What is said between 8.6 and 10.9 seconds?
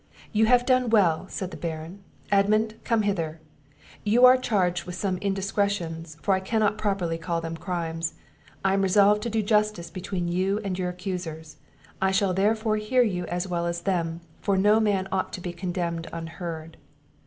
I am resolved to do justice between you and your